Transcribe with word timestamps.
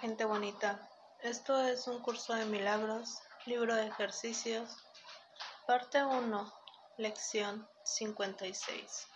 Gente 0.00 0.24
bonita, 0.24 0.88
esto 1.22 1.60
es 1.62 1.86
un 1.86 2.00
curso 2.00 2.34
de 2.34 2.44
milagros, 2.46 3.20
libro 3.46 3.74
de 3.74 3.86
ejercicios, 3.86 4.76
parte 5.66 6.02
1, 6.02 6.52
lección 6.98 7.68
56. 7.84 9.08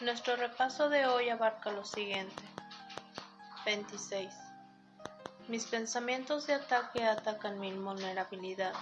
Nuestro 0.00 0.36
repaso 0.36 0.88
de 0.88 1.06
hoy 1.06 1.30
abarca 1.30 1.72
lo 1.72 1.84
siguiente. 1.84 2.42
26. 3.64 4.32
Mis 5.48 5.66
pensamientos 5.66 6.46
de 6.46 6.54
ataque 6.54 7.04
atacan 7.04 7.58
mi 7.58 7.72
vulnerabilidad. 7.72 8.74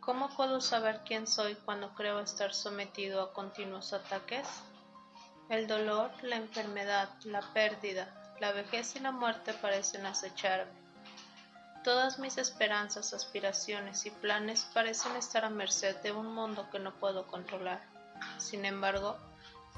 ¿Cómo 0.00 0.30
puedo 0.30 0.60
saber 0.60 1.02
quién 1.04 1.26
soy 1.28 1.54
cuando 1.54 1.94
creo 1.94 2.18
estar 2.20 2.52
sometido 2.52 3.22
a 3.22 3.32
continuos 3.32 3.92
ataques? 3.92 4.48
El 5.48 5.68
dolor, 5.68 6.10
la 6.22 6.36
enfermedad, 6.36 7.08
la 7.24 7.40
pérdida, 7.52 8.21
la 8.42 8.50
vejez 8.50 8.96
y 8.96 8.98
la 8.98 9.12
muerte 9.12 9.54
parecen 9.54 10.04
acecharme. 10.04 10.72
Todas 11.84 12.18
mis 12.18 12.38
esperanzas, 12.38 13.14
aspiraciones 13.14 14.04
y 14.04 14.10
planes 14.10 14.66
parecen 14.74 15.14
estar 15.14 15.44
a 15.44 15.48
merced 15.48 15.94
de 15.98 16.10
un 16.10 16.34
mundo 16.34 16.68
que 16.72 16.80
no 16.80 16.92
puedo 16.98 17.28
controlar. 17.28 17.80
Sin 18.38 18.64
embargo, 18.64 19.16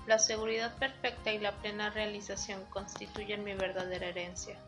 la 0.07 0.19
seguridad 0.19 0.75
perfecta 0.79 1.31
y 1.31 1.41
la 1.41 1.53
plena 1.53 1.91
realización 1.91 2.65
constituyen 2.71 3.45
mi 3.45 3.53
verdadera 3.53 4.07
herencia. 4.07 4.59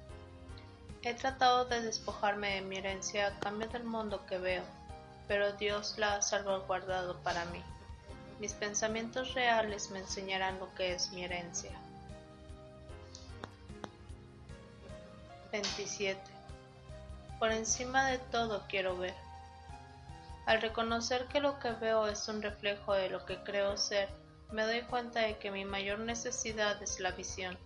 He 1.00 1.14
tratado 1.14 1.64
de 1.64 1.80
despojarme 1.80 2.56
de 2.56 2.60
mi 2.60 2.76
herencia 2.76 3.28
a 3.28 3.40
cambio 3.40 3.66
del 3.68 3.84
mundo 3.84 4.26
que 4.26 4.36
veo, 4.36 4.64
pero 5.26 5.54
Dios 5.54 5.96
la 5.96 6.16
ha 6.16 6.20
salvaguardado 6.20 7.16
para 7.22 7.46
mí. 7.46 7.62
Mis 8.40 8.52
pensamientos 8.52 9.32
reales 9.32 9.90
me 9.90 10.00
enseñarán 10.00 10.58
lo 10.58 10.74
que 10.74 10.92
es 10.92 11.12
mi 11.12 11.24
herencia. 11.24 11.72
27. 15.52 16.20
Por 17.38 17.52
encima 17.52 18.06
de 18.06 18.18
todo 18.18 18.64
quiero 18.68 18.96
ver. 18.96 19.14
Al 20.46 20.62
reconocer 20.62 21.26
que 21.26 21.40
lo 21.40 21.58
que 21.58 21.72
veo 21.72 22.06
es 22.06 22.28
un 22.28 22.40
reflejo 22.40 22.94
de 22.94 23.10
lo 23.10 23.26
que 23.26 23.42
creo 23.42 23.76
ser, 23.76 24.08
me 24.52 24.64
doy 24.64 24.82
cuenta 24.82 25.20
de 25.20 25.38
que 25.38 25.50
mi 25.50 25.64
mayor 25.64 25.98
necesidad 25.98 26.80
es 26.82 27.00
la 27.00 27.10
visión. 27.10 27.58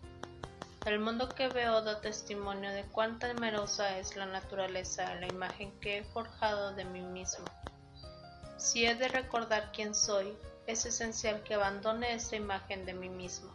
El 0.87 0.99
mundo 0.99 1.29
que 1.29 1.49
veo 1.49 1.83
da 1.83 2.01
testimonio 2.01 2.71
de 2.71 2.85
cuán 2.85 3.19
temerosa 3.19 3.99
es 3.99 4.17
la 4.17 4.25
naturaleza 4.25 5.15
la 5.17 5.27
imagen 5.27 5.79
que 5.79 5.99
he 5.99 6.05
forjado 6.05 6.75
de 6.75 6.87
mí 6.87 7.03
mismo. 7.03 7.45
Si 8.57 8.87
he 8.87 8.95
de 8.95 9.09
recordar 9.09 9.73
quién 9.73 9.95
soy, 9.95 10.35
es 10.67 10.87
esencial 10.87 11.43
que 11.43 11.55
abandone 11.55 12.15
esta 12.15 12.37
imagen 12.37 12.87
de 12.87 12.95
mí 12.95 13.11
mismo. 13.11 13.55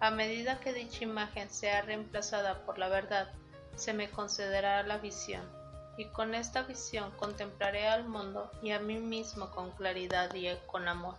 A 0.00 0.10
medida 0.10 0.60
que 0.60 0.72
dicha 0.72 1.04
imagen 1.04 1.50
sea 1.50 1.82
reemplazada 1.82 2.64
por 2.64 2.78
la 2.78 2.88
verdad, 2.88 3.30
se 3.76 3.92
me 3.92 4.10
concederá 4.10 4.82
la 4.82 4.96
visión, 4.96 5.46
y 5.98 6.06
con 6.06 6.34
esta 6.34 6.62
visión 6.62 7.10
contemplaré 7.18 7.86
al 7.86 8.08
mundo 8.08 8.50
y 8.62 8.70
a 8.70 8.80
mí 8.80 8.98
mismo 8.98 9.50
con 9.50 9.70
claridad 9.72 10.34
y 10.34 10.48
con 10.66 10.88
amor. 10.88 11.16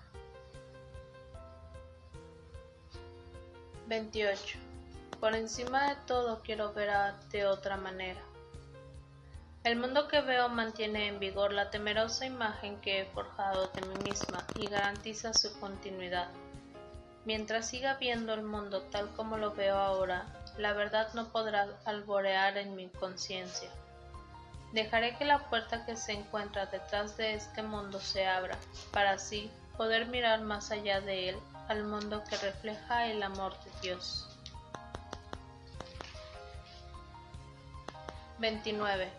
28. 3.88 4.58
Por 5.20 5.36
encima 5.36 5.90
de 5.90 5.96
todo 6.08 6.42
quiero 6.42 6.74
ver 6.74 6.90
de 7.30 7.46
otra 7.46 7.78
manera. 7.78 8.22
El 9.64 9.76
mundo 9.76 10.08
que 10.08 10.22
veo 10.22 10.50
mantiene 10.50 11.08
en 11.08 11.20
vigor 11.20 11.54
la 11.54 11.70
temerosa 11.70 12.26
imagen 12.26 12.82
que 12.82 13.02
he 13.02 13.06
forjado 13.06 13.68
de 13.76 13.82
mí 13.84 13.96
misma 14.04 14.48
y 14.56 14.68
garantiza 14.68 15.36
su 15.36 15.60
continuidad. 15.60 16.32
Mientras 17.24 17.68
siga 17.68 17.96
viendo 17.96 18.34
el 18.34 18.44
mundo 18.44 18.82
tal 18.84 19.10
como 19.16 19.38
lo 19.38 19.54
veo 19.54 19.78
ahora, 19.78 20.26
la 20.58 20.74
verdad 20.74 21.14
no 21.14 21.32
podrá 21.32 21.68
alborear 21.86 22.58
en 22.58 22.76
mi 22.76 22.90
conciencia. 22.90 23.70
Dejaré 24.74 25.16
que 25.18 25.26
la 25.26 25.50
puerta 25.50 25.86
que 25.86 25.96
se 25.96 26.14
encuentra 26.14 26.66
detrás 26.66 27.18
de 27.18 27.34
este 27.34 27.62
mundo 27.62 28.00
se 28.00 28.26
abra, 28.26 28.58
para 28.92 29.12
así 29.12 29.52
poder 29.78 30.08
mirar 30.08 30.42
más 30.42 30.72
allá 30.72 31.02
de 31.02 31.30
él 31.30 31.38
al 31.68 31.84
mundo 31.84 32.24
que 32.30 32.38
refleja 32.38 33.08
el 33.08 33.22
amor 33.22 33.54
de 33.64 33.72
Dios. 33.82 34.28
29. 38.40 39.10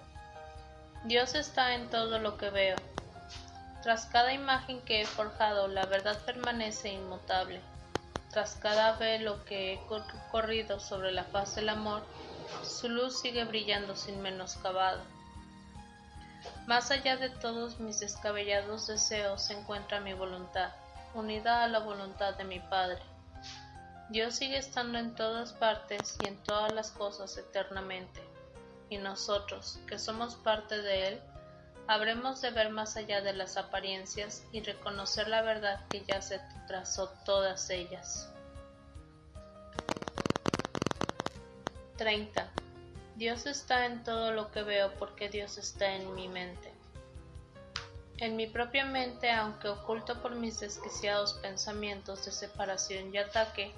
Dios 1.05 1.35
está 1.35 1.75
en 1.75 1.89
todo 1.89 2.19
lo 2.19 2.37
que 2.37 2.51
veo. 2.51 2.77
Tras 3.83 4.07
cada 4.07 4.33
imagen 4.33 4.81
que 4.83 5.03
he 5.03 5.07
forjado, 5.07 5.69
la 5.69 5.87
verdad 5.87 6.19
permanece 6.25 6.93
inmutable. 6.93 7.61
Tras 8.33 8.55
cada 8.57 8.97
velo 8.97 9.45
que 9.45 9.75
he 9.75 9.81
corrido 10.31 10.81
sobre 10.81 11.13
la 11.13 11.25
faz 11.25 11.55
del 11.57 11.69
amor, 11.69 12.03
su 12.65 12.89
luz 12.89 13.21
sigue 13.21 13.45
brillando 13.45 13.95
sin 13.95 14.23
menoscabado. 14.23 15.01
Más 16.67 16.91
allá 16.91 17.17
de 17.17 17.29
todos 17.29 17.79
mis 17.79 18.01
descabellados 18.01 18.87
deseos 18.87 19.43
se 19.43 19.53
encuentra 19.53 20.01
mi 20.01 20.15
voluntad, 20.15 20.73
unida 21.15 21.63
a 21.63 21.69
la 21.69 21.81
voluntad 21.81 22.35
de 22.35 22.45
mi 22.45 22.59
Padre. 22.59 23.03
Dios 24.09 24.35
sigue 24.37 24.57
estando 24.57 24.99
en 24.99 25.15
todas 25.15 25.53
partes 25.53 26.17
y 26.23 26.29
en 26.29 26.43
todas 26.43 26.73
las 26.73 26.91
cosas 26.91 27.37
eternamente, 27.37 28.23
y 28.89 28.97
nosotros, 28.97 29.79
que 29.87 29.99
somos 29.99 30.37
parte 30.37 30.81
de 30.81 31.09
Él, 31.09 31.23
habremos 31.93 32.41
de 32.41 32.51
ver 32.51 32.71
más 32.71 32.97
allá 32.97 33.21
de 33.21 33.33
las 33.33 33.57
apariencias 33.57 34.45
y 34.51 34.63
reconocer 34.63 35.29
la 35.29 35.43
verdad 35.43 35.87
que 35.91 36.05
ya 36.05 36.21
se 36.23 36.41
trazó 36.67 37.11
todas 37.25 37.71
ellas. 37.71 38.31
30. 41.97 42.51
Dios 43.17 43.47
está 43.47 43.87
en 43.87 44.03
todo 44.03 44.33
lo 44.33 44.51
que 44.51 44.63
veo 44.63 44.93
porque 44.99 45.29
Dios 45.29 45.59
está 45.59 45.95
en 45.95 46.15
mi 46.15 46.29
mente. 46.29 46.73
En 48.19 48.37
mi 48.37 48.47
propia 48.47 48.85
mente, 48.85 49.31
aunque 49.31 49.69
oculto 49.69 50.21
por 50.23 50.35
mis 50.35 50.61
desquiciados 50.61 51.35
pensamientos 51.35 52.25
de 52.25 52.33
separación 52.33 53.15
y 53.15 53.19
ataque, 53.19 53.73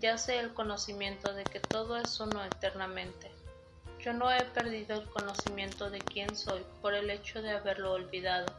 yace 0.00 0.38
el 0.38 0.52
conocimiento 0.52 1.32
de 1.32 1.44
que 1.44 1.60
todo 1.60 1.96
es 1.96 2.18
uno 2.20 2.44
eternamente. 2.44 3.31
Yo 4.02 4.12
no 4.12 4.32
he 4.32 4.44
perdido 4.46 5.00
el 5.00 5.08
conocimiento 5.10 5.88
de 5.88 6.02
quién 6.02 6.34
soy 6.34 6.66
por 6.80 6.92
el 6.92 7.08
hecho 7.08 7.40
de 7.40 7.52
haberlo 7.52 7.92
olvidado. 7.92 8.52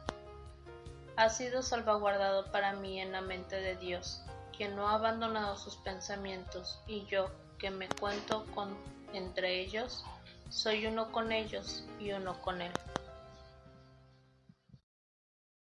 Ha 1.17 1.27
sido 1.27 1.61
salvaguardado 1.61 2.49
para 2.51 2.71
mí 2.71 3.01
en 3.01 3.11
la 3.11 3.19
mente 3.19 3.57
de 3.57 3.75
Dios, 3.75 4.21
quien 4.55 4.75
no 4.75 4.87
ha 4.87 4.95
abandonado 4.95 5.57
sus 5.57 5.75
pensamientos, 5.75 6.79
y 6.87 7.05
yo, 7.07 7.29
que 7.59 7.71
me 7.71 7.89
cuento 7.89 8.45
con 8.55 8.77
entre 9.11 9.59
ellos, 9.59 10.05
soy 10.49 10.85
uno 10.85 11.11
con 11.11 11.31
ellos 11.31 11.83
y 11.99 12.13
uno 12.13 12.39
con 12.41 12.61
Él. 12.61 12.71